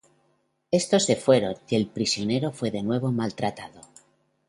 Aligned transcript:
Estos 0.71 1.05
se 1.05 1.15
fueron 1.15 1.53
y 1.69 1.75
el 1.75 1.85
prisionero 1.85 2.51
fue 2.51 2.71
de 2.71 2.81
nuevo 2.81 3.11
maltratado. 3.11 3.81